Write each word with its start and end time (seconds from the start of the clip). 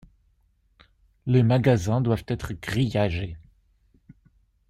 Les 1.27 1.43
magasins 1.43 2.01
doivent 2.01 2.25
être 2.27 2.53
grillagés. 2.53 3.37